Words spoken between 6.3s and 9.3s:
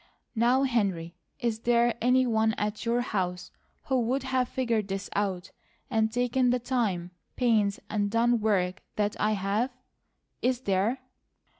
the time, pains, and done work that